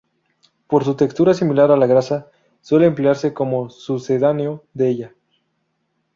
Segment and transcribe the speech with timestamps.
[0.65, 2.25] Por su textura similar a la grasa,
[2.61, 5.15] suele emplearse como sucedáneo de ella.